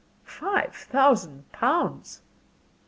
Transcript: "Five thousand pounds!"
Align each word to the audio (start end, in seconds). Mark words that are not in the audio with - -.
"Five 0.25 0.73
thousand 0.75 1.51
pounds!" 1.51 2.23